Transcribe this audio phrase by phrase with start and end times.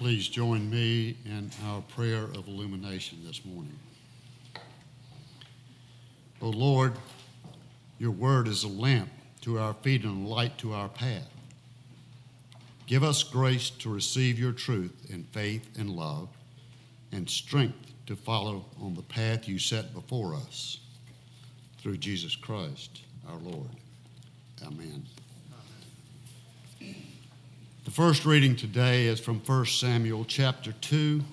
[0.00, 3.78] please join me in our prayer of illumination this morning.
[6.40, 6.94] O Lord,
[7.98, 9.10] your word is a lamp
[9.42, 11.28] to our feet and a light to our path.
[12.86, 16.30] Give us grace to receive your truth in faith and love,
[17.12, 20.78] and strength to follow on the path you set before us.
[21.76, 23.68] Through Jesus Christ our Lord.
[24.66, 25.04] Amen.
[27.90, 31.24] The first reading today is from 1 Samuel chapter 2,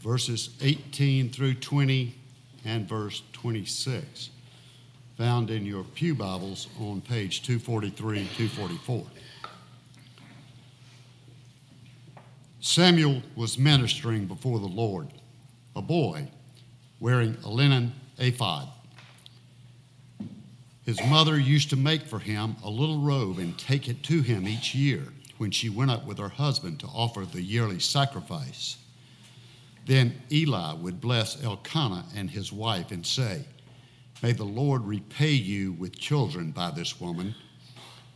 [0.00, 2.14] verses 18 through 20
[2.64, 4.30] and verse 26,
[5.18, 9.04] found in your Pew Bibles on page 243 and 244.
[12.60, 15.08] Samuel was ministering before the Lord,
[15.76, 16.28] a boy
[16.98, 18.68] wearing a linen ephod.
[20.86, 24.48] His mother used to make for him a little robe and take it to him
[24.48, 25.02] each year
[25.38, 28.76] when she went up with her husband to offer the yearly sacrifice.
[29.86, 33.44] Then Eli would bless Elkanah and his wife and say,
[34.22, 37.34] May the Lord repay you with children by this woman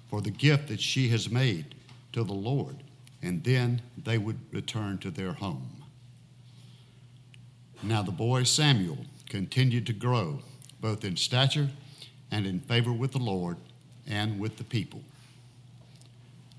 [0.09, 1.75] for the gift that she has made
[2.13, 2.83] to the Lord.
[3.23, 5.69] And then they would return to their home.
[7.83, 10.41] Now the boy Samuel continued to grow,
[10.81, 11.69] both in stature
[12.31, 13.59] and in favor with the Lord
[14.07, 15.03] and with the people.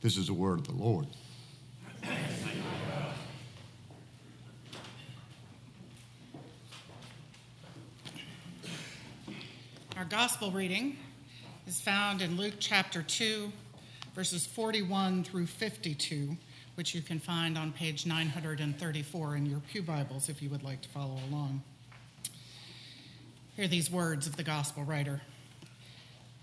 [0.01, 1.05] This is the word of the Lord.
[9.95, 10.97] Our gospel reading
[11.67, 13.51] is found in Luke chapter 2,
[14.15, 16.35] verses 41 through 52,
[16.73, 20.81] which you can find on page 934 in your Pew Bibles if you would like
[20.81, 21.61] to follow along.
[23.55, 25.21] Hear these words of the gospel writer.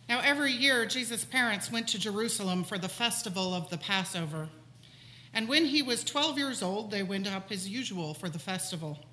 [0.08, 4.48] Now, every year, Jesus' parents went to Jerusalem for the festival of the Passover.
[5.34, 9.04] And when he was 12 years old, they went up as usual for the festival.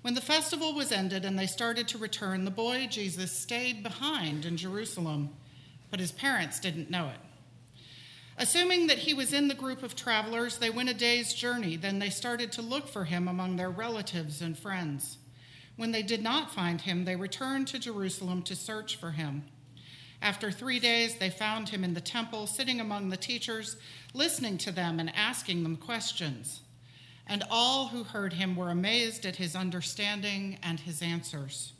[0.00, 4.46] When the festival was ended and they started to return, the boy Jesus stayed behind
[4.46, 5.30] in Jerusalem,
[5.90, 7.20] but his parents didn't know it.
[8.38, 11.76] Assuming that he was in the group of travelers, they went a day's journey.
[11.76, 15.18] Then they started to look for him among their relatives and friends.
[15.76, 19.44] When they did not find him, they returned to Jerusalem to search for him.
[20.26, 23.76] After three days, they found him in the temple, sitting among the teachers,
[24.12, 26.62] listening to them and asking them questions.
[27.28, 31.74] And all who heard him were amazed at his understanding and his answers.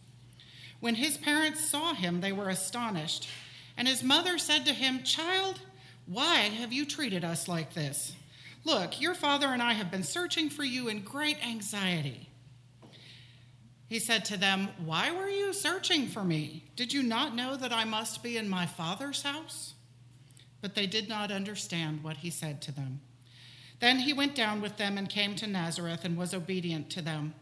[0.78, 3.28] When his parents saw him, they were astonished.
[3.76, 5.58] And his mother said to him, Child,
[6.06, 8.14] why have you treated us like this?
[8.62, 12.28] Look, your father and I have been searching for you in great anxiety.
[13.88, 16.64] He said to them, Why were you searching for me?
[16.74, 19.74] Did you not know that I must be in my Father's house?
[20.60, 23.00] But they did not understand what he said to them.
[23.78, 27.34] Then he went down with them and came to Nazareth and was obedient to them.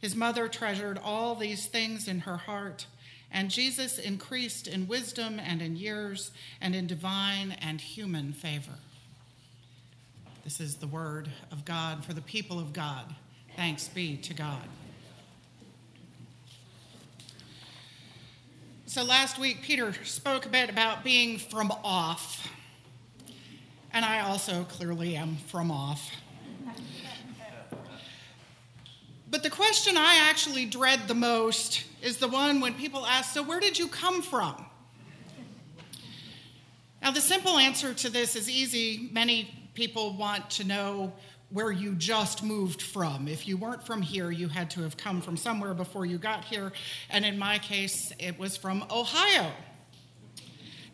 [0.00, 2.86] His mother treasured all these things in her heart,
[3.32, 6.30] and Jesus increased in wisdom and in years
[6.60, 8.78] and in divine and human favor.
[10.44, 13.14] This is the word of God for the people of God.
[13.56, 14.68] Thanks be to God.
[18.88, 22.48] So last week, Peter spoke a bit about being from off.
[23.92, 26.10] And I also clearly am from off.
[29.30, 33.42] But the question I actually dread the most is the one when people ask, So,
[33.42, 34.64] where did you come from?
[37.02, 39.10] Now, the simple answer to this is easy.
[39.12, 41.12] Many people want to know
[41.50, 43.26] where you just moved from.
[43.26, 46.44] If you weren't from here, you had to have come from somewhere before you got
[46.44, 46.72] here.
[47.08, 49.50] And in my case, it was from Ohio.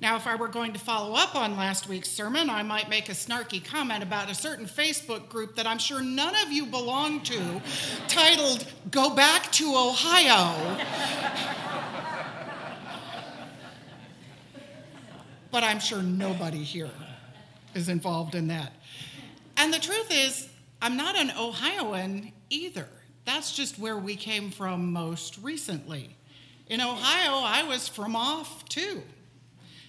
[0.01, 3.09] Now, if I were going to follow up on last week's sermon, I might make
[3.09, 7.21] a snarky comment about a certain Facebook group that I'm sure none of you belong
[7.23, 7.63] to,
[8.07, 10.77] titled Go Back to Ohio.
[15.51, 16.91] but I'm sure nobody here
[17.75, 18.73] is involved in that.
[19.65, 20.47] And the truth is,
[20.83, 22.87] I'm not an Ohioan either.
[23.25, 26.19] That's just where we came from most recently.
[26.67, 29.01] In Ohio, I was from off too.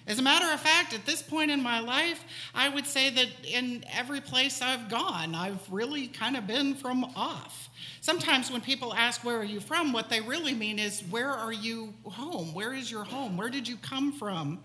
[0.06, 2.24] As a matter of fact, at this point in my life,
[2.54, 7.04] I would say that in every place I've gone, I've really kind of been from
[7.14, 7.68] off.
[8.00, 9.92] Sometimes when people ask, Where are you from?
[9.92, 12.54] what they really mean is, Where are you home?
[12.54, 13.36] Where is your home?
[13.36, 14.60] Where did you come from?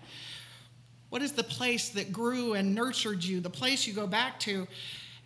[1.10, 4.66] What is the place that grew and nurtured you, the place you go back to?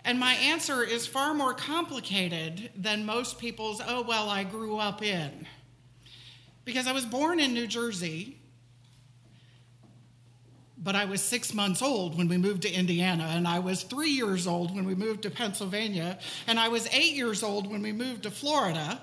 [0.07, 5.03] And my answer is far more complicated than most people's, oh, well, I grew up
[5.03, 5.49] in.
[6.65, 8.39] Because I was born in New Jersey,
[10.79, 14.11] but I was six months old when we moved to Indiana, and I was three
[14.11, 17.91] years old when we moved to Pennsylvania, and I was eight years old when we
[17.91, 19.01] moved to Florida.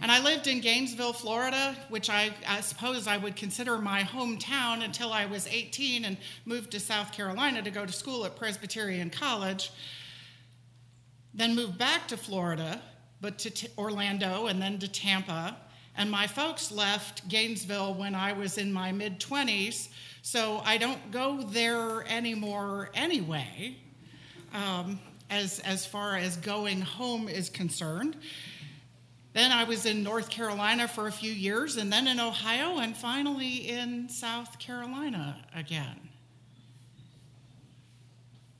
[0.00, 4.84] And I lived in Gainesville, Florida, which I, I, suppose I would consider my hometown
[4.84, 9.10] until I was 18 and moved to South Carolina to go to school at Presbyterian
[9.10, 9.72] College.
[11.34, 12.80] Then moved back to Florida,
[13.20, 15.56] but to t- Orlando and then to Tampa.
[15.96, 19.88] And my folks left Gainesville when I was in my mid 20s,
[20.22, 23.76] so I don't go there anymore anyway,
[24.54, 28.16] um, as, as far as going home is concerned.
[29.34, 32.96] Then I was in North Carolina for a few years, and then in Ohio, and
[32.96, 36.08] finally in South Carolina again.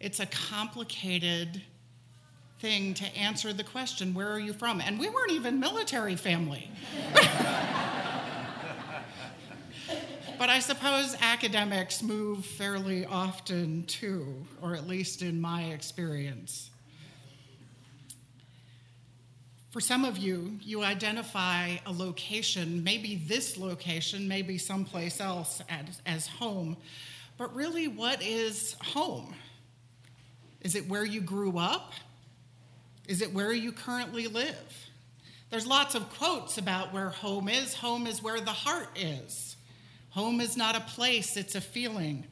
[0.01, 1.63] It's a complicated
[2.61, 4.81] thing to answer the question, Where are you from?
[4.81, 6.71] And we weren't even military family.
[10.39, 16.71] but I suppose academics move fairly often too, or at least in my experience.
[19.71, 26.01] For some of you, you identify a location, maybe this location, maybe someplace else as,
[26.07, 26.77] as home.
[27.37, 29.35] But really, what is home?
[30.63, 31.93] Is it where you grew up?
[33.07, 34.89] Is it where you currently live?
[35.51, 37.75] There's lots of quotes about where home is.
[37.75, 39.57] Home is where the heart is.
[40.11, 42.27] Home is not a place, it's a feeling.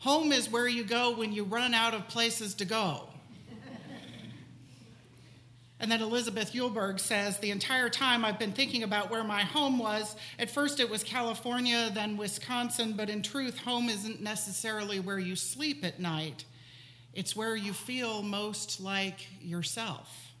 [0.00, 3.08] Home is where you go when you run out of places to go.
[5.80, 9.78] And then Elizabeth Eulberg says, The entire time I've been thinking about where my home
[9.78, 10.16] was.
[10.38, 15.36] At first it was California, then Wisconsin, but in truth, home isn't necessarily where you
[15.36, 16.44] sleep at night.
[17.12, 20.32] It's where you feel most like yourself,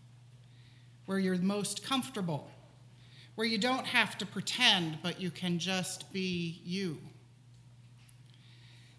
[1.06, 2.50] where you're most comfortable,
[3.34, 6.98] where you don't have to pretend, but you can just be you.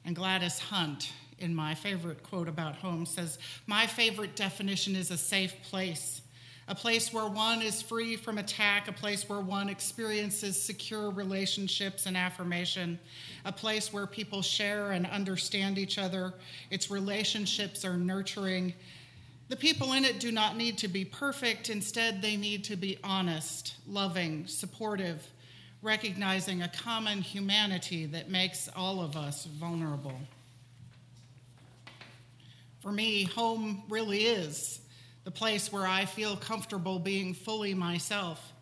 [0.06, 5.18] And Gladys Hunt, in my favorite quote about home, says, My favorite definition is a
[5.18, 6.22] safe place
[6.68, 12.08] a place where one is free from attack, a place where one experiences secure relationships
[12.08, 12.98] and affirmation,
[13.46, 16.34] a place where people share and understand each other.
[16.72, 18.74] Its relationships are nurturing.
[19.48, 22.98] The people in it do not need to be perfect, instead, they need to be
[23.04, 25.24] honest, loving, supportive,
[25.84, 30.20] recognizing a common humanity that makes all of us vulnerable.
[32.82, 34.80] For me, home really is
[35.26, 38.54] the place where I feel comfortable being fully myself.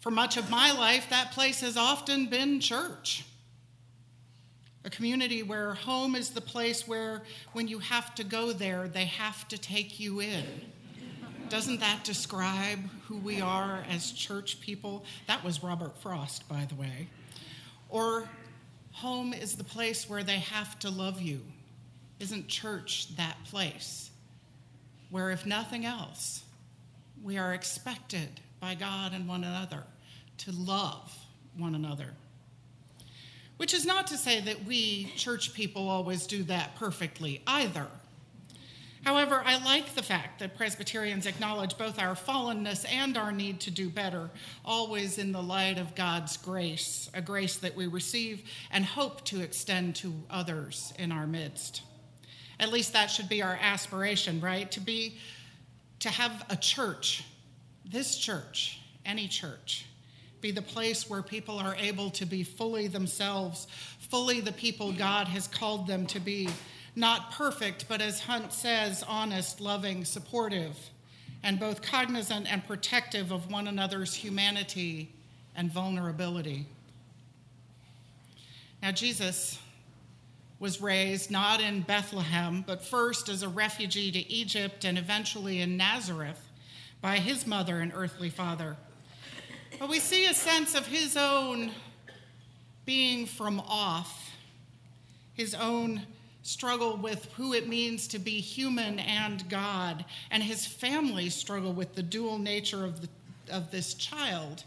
[0.00, 3.24] For much of my life, that place has often been church.
[4.84, 7.22] A community where home is the place where,
[7.52, 10.44] when you have to go there, they have to take you in.
[11.48, 15.04] Doesn't that describe who we are as church people?
[15.28, 17.08] That was Robert Frost, by the way.
[17.88, 18.28] Or
[18.90, 21.42] home is the place where they have to love you.
[22.18, 24.10] Isn't church that place?
[25.12, 26.42] Where, if nothing else,
[27.22, 29.84] we are expected by God and one another
[30.38, 31.14] to love
[31.54, 32.14] one another.
[33.58, 37.88] Which is not to say that we church people always do that perfectly either.
[39.04, 43.70] However, I like the fact that Presbyterians acknowledge both our fallenness and our need to
[43.70, 44.30] do better,
[44.64, 49.42] always in the light of God's grace, a grace that we receive and hope to
[49.42, 51.82] extend to others in our midst.
[52.62, 54.70] At least that should be our aspiration, right?
[54.70, 55.18] To be,
[55.98, 57.24] to have a church,
[57.84, 59.86] this church, any church,
[60.40, 63.66] be the place where people are able to be fully themselves,
[63.98, 66.48] fully the people God has called them to be.
[66.94, 70.76] Not perfect, but as Hunt says, honest, loving, supportive,
[71.42, 75.12] and both cognizant and protective of one another's humanity
[75.56, 76.66] and vulnerability.
[78.80, 79.58] Now, Jesus
[80.62, 85.76] was raised not in Bethlehem, but first as a refugee to Egypt and eventually in
[85.76, 86.40] Nazareth
[87.00, 88.76] by his mother and earthly father.
[89.80, 91.72] But we see a sense of his own
[92.84, 94.30] being from off,
[95.34, 96.02] his own
[96.44, 101.96] struggle with who it means to be human and God, and his family struggle with
[101.96, 103.08] the dual nature of, the,
[103.50, 104.62] of this child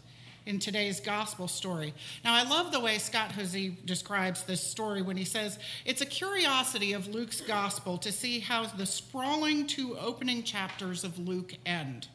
[0.45, 1.93] in today's gospel story.
[2.23, 6.05] Now, I love the way Scott Hoezee describes this story when he says it's a
[6.05, 12.07] curiosity of Luke's gospel to see how the sprawling two opening chapters of Luke end.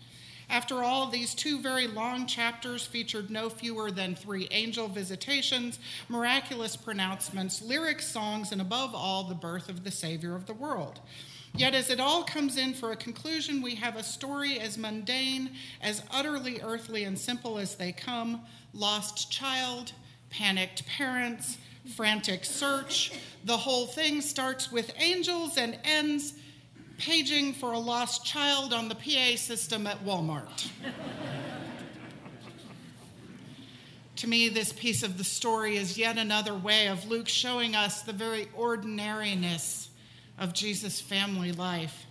[0.49, 6.75] After all, these two very long chapters featured no fewer than three angel visitations, miraculous
[6.75, 10.99] pronouncements, lyric songs, and above all, the birth of the Savior of the world.
[11.55, 15.51] Yet, as it all comes in for a conclusion, we have a story as mundane,
[15.83, 18.43] as utterly earthly and simple as they come
[18.73, 19.93] lost child,
[20.31, 21.59] panicked parents,
[21.97, 23.13] frantic search.
[23.45, 26.35] The whole thing starts with angels and ends
[26.99, 30.69] paging for a lost child on the PA system at Walmart.
[34.17, 38.03] to me, this piece of the story is yet another way of Luke showing us
[38.03, 39.90] the very ordinariness
[40.41, 42.07] of Jesus' family life.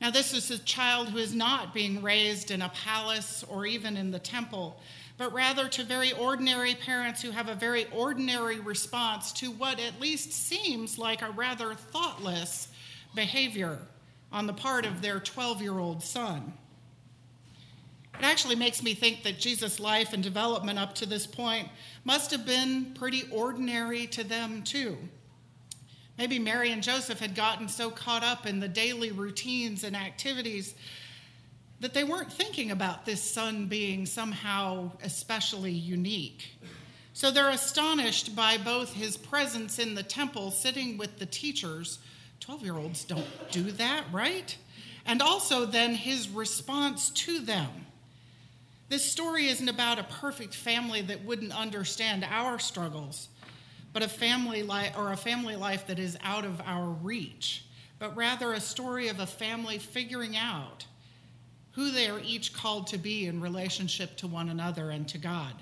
[0.00, 3.96] Now, this is a child who is not being raised in a palace or even
[3.96, 4.80] in the temple,
[5.16, 10.00] but rather to very ordinary parents who have a very ordinary response to what at
[10.00, 12.68] least seems like a rather thoughtless
[13.16, 13.78] behavior
[14.30, 16.52] on the part of their 12 year old son.
[18.18, 21.68] It actually makes me think that Jesus' life and development up to this point
[22.04, 24.96] must have been pretty ordinary to them too.
[26.18, 30.74] Maybe Mary and Joseph had gotten so caught up in the daily routines and activities
[31.78, 36.58] that they weren't thinking about this son being somehow especially unique.
[37.12, 42.00] So they're astonished by both his presence in the temple, sitting with the teachers.
[42.40, 44.56] 12 year olds don't do that, right?
[45.06, 47.86] And also then his response to them.
[48.88, 53.28] This story isn't about a perfect family that wouldn't understand our struggles,
[53.92, 57.64] but a family life or a family life that is out of our reach,
[57.98, 60.86] but rather a story of a family figuring out
[61.72, 65.52] who they are each called to be in relationship to one another and to God.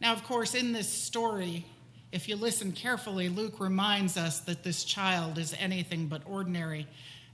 [0.00, 1.66] Now, of course, in this story,
[2.12, 6.86] if you listen carefully, Luke reminds us that this child is anything but ordinary.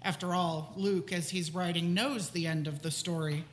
[0.03, 3.45] After all, Luke, as he's writing, knows the end of the story.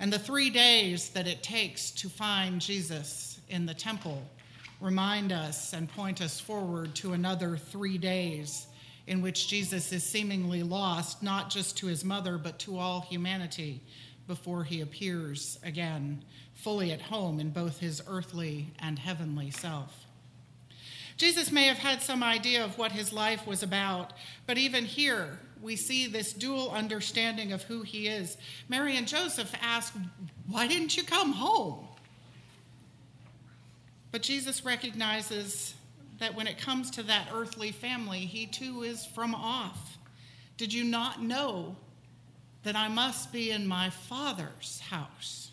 [0.00, 4.22] And the three days that it takes to find Jesus in the temple
[4.84, 8.66] remind us and point us forward to another three days
[9.06, 13.80] in which Jesus is seemingly lost, not just to his mother, but to all humanity
[14.26, 16.22] before he appears again,
[16.52, 20.04] fully at home in both his earthly and heavenly self.
[21.16, 24.12] Jesus may have had some idea of what his life was about,
[24.46, 28.36] but even here we see this dual understanding of who he is.
[28.68, 29.94] Mary and Joseph ask,
[30.46, 31.88] Why didn't you come home?
[34.14, 35.74] But Jesus recognizes
[36.20, 39.98] that when it comes to that earthly family, he too is from off.
[40.56, 41.74] Did you not know
[42.62, 45.50] that I must be in my Father's house?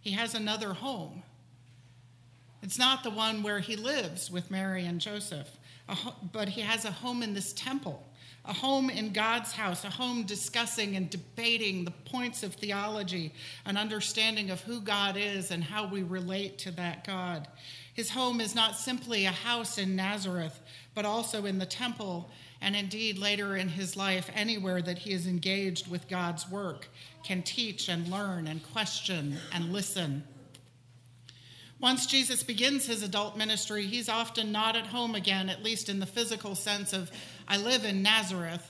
[0.00, 1.22] He has another home.
[2.62, 5.50] It's not the one where he lives with Mary and Joseph,
[6.32, 8.08] but he has a home in this temple
[8.46, 13.32] a home in God's house, a home discussing and debating the points of theology,
[13.64, 17.48] an understanding of who God is and how we relate to that God.
[17.94, 20.58] His home is not simply a house in Nazareth,
[20.94, 25.26] but also in the temple, and indeed later in his life, anywhere that he is
[25.26, 26.88] engaged with God's work,
[27.22, 30.24] can teach and learn and question and listen.
[31.80, 36.00] Once Jesus begins his adult ministry, he's often not at home again, at least in
[36.00, 37.10] the physical sense of
[37.46, 38.66] I live in Nazareth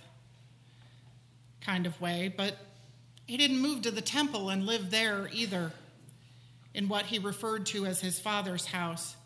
[1.61, 2.57] kind of way, but
[3.27, 5.73] he didn't move to the temple and live there either
[6.75, 9.17] in what he referred to as his father's house.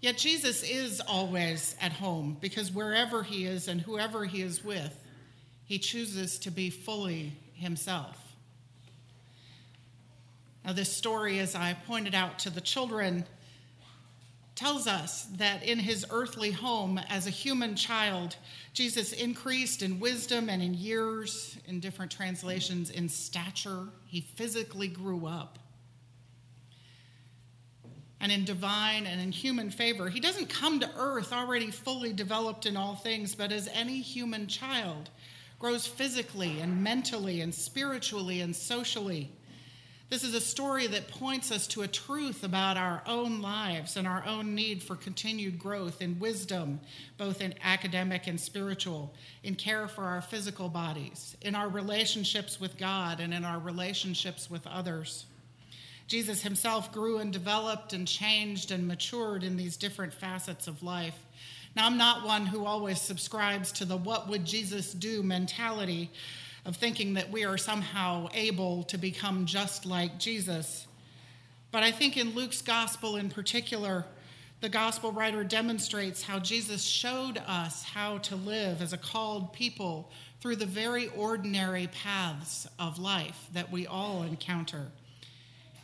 [0.00, 4.98] Yet Jesus is always at home because wherever he is and whoever he is with,
[5.64, 8.16] he chooses to be fully himself.
[10.64, 13.24] Now, this story, as I pointed out to the children,
[14.56, 18.36] tells us that in his earthly home as a human child,
[18.72, 23.84] Jesus increased in wisdom and in years, in different translations, in stature.
[24.06, 25.58] He physically grew up.
[28.18, 30.08] And in divine and in human favor.
[30.08, 34.46] He doesn't come to earth already fully developed in all things, but as any human
[34.46, 35.10] child
[35.58, 39.30] grows physically and mentally and spiritually and socially
[40.08, 44.06] this is a story that points us to a truth about our own lives and
[44.06, 46.78] our own need for continued growth in wisdom,
[47.18, 52.78] both in academic and spiritual, in care for our physical bodies, in our relationships with
[52.78, 55.26] God, and in our relationships with others.
[56.06, 61.18] Jesus himself grew and developed and changed and matured in these different facets of life.
[61.74, 66.12] Now, I'm not one who always subscribes to the what would Jesus do mentality
[66.66, 70.86] of thinking that we are somehow able to become just like Jesus.
[71.70, 74.04] But I think in Luke's gospel in particular,
[74.60, 80.10] the gospel writer demonstrates how Jesus showed us how to live as a called people
[80.40, 84.86] through the very ordinary paths of life that we all encounter.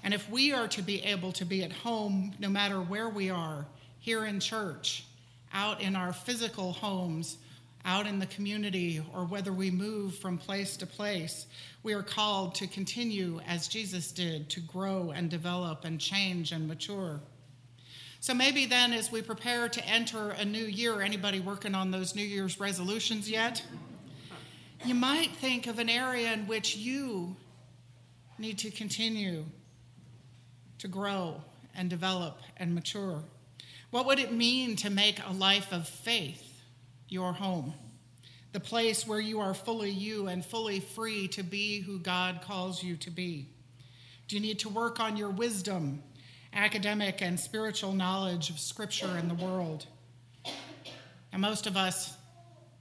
[0.03, 3.31] And if we are to be able to be at home, no matter where we
[3.31, 3.67] are,
[4.01, 5.05] here in church,
[5.55, 7.37] out in our physical homes,
[7.85, 11.47] out in the community or whether we move from place to place,
[11.83, 16.69] we are called to continue as Jesus did to grow and develop and change and
[16.69, 17.21] mature.
[18.21, 22.15] So maybe then, as we prepare to enter a new year, anybody working on those
[22.15, 23.65] New Year's resolutions yet?
[24.85, 27.37] You might think of an area in which you
[28.39, 29.45] need to continue
[30.79, 31.41] to grow
[31.75, 33.25] and develop and mature.
[33.91, 36.51] What would it mean to make a life of faith
[37.12, 37.75] your home?
[38.52, 42.83] The place where you are fully you and fully free to be who God calls
[42.83, 43.49] you to be.
[44.28, 46.02] Do you need to work on your wisdom,
[46.52, 49.87] academic and spiritual knowledge of Scripture and the world?
[51.33, 52.16] And most of us,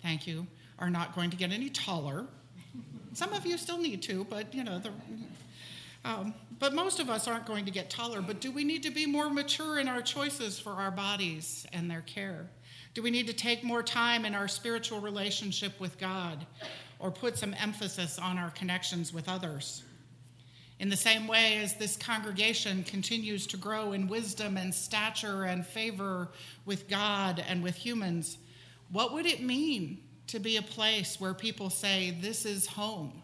[0.01, 0.47] thank you,
[0.79, 2.25] are not going to get any taller.
[3.13, 4.91] Some of you still need to, but you know, the,
[6.03, 8.21] um, but most of us aren't going to get taller.
[8.21, 11.89] But do we need to be more mature in our choices for our bodies and
[11.89, 12.49] their care?
[12.93, 16.45] Do we need to take more time in our spiritual relationship with God
[16.99, 19.83] or put some emphasis on our connections with others?
[20.79, 25.65] In the same way as this congregation continues to grow in wisdom and stature and
[25.65, 26.29] favor
[26.65, 28.39] with God and with humans,
[28.91, 33.21] what would it mean to be a place where people say, This is home?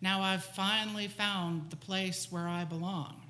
[0.00, 3.20] Now I've finally found the place where I belong.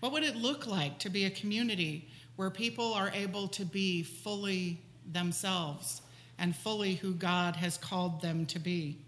[0.00, 4.02] What would it look like to be a community where people are able to be
[4.02, 6.02] fully themselves
[6.38, 8.98] and fully who God has called them to be?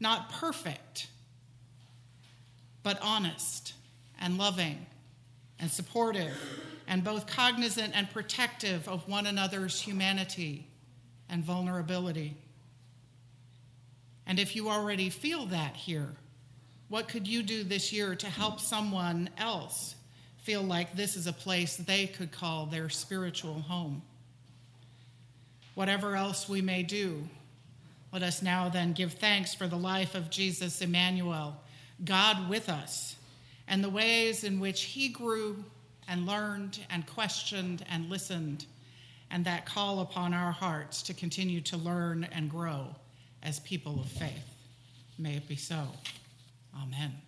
[0.00, 1.08] Not perfect,
[2.82, 3.74] but honest
[4.20, 4.86] and loving
[5.58, 6.36] and supportive
[6.86, 10.66] and both cognizant and protective of one another's humanity
[11.28, 12.36] and vulnerability.
[14.26, 16.14] And if you already feel that here,
[16.88, 19.96] what could you do this year to help someone else
[20.46, 24.00] feel like this is a place they could call their spiritual home?
[25.74, 27.28] Whatever else we may do,
[28.12, 31.60] let us now then give thanks for the life of Jesus Emmanuel,
[32.04, 33.16] God with us,
[33.66, 35.64] and the ways in which he grew
[36.06, 38.66] and learned and questioned and listened,
[39.32, 42.94] and that call upon our hearts to continue to learn and grow
[43.42, 44.54] as people of faith.
[45.18, 45.88] May it be so.
[46.80, 47.25] Amen.